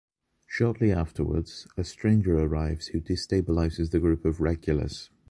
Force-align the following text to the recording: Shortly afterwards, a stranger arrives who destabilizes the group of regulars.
Shortly 0.47 0.91
afterwards, 0.91 1.67
a 1.77 1.83
stranger 1.83 2.39
arrives 2.39 2.87
who 2.87 2.99
destabilizes 3.01 3.91
the 3.91 3.99
group 3.99 4.25
of 4.25 4.41
regulars. 4.41 5.11